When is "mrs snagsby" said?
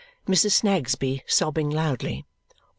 0.27-1.21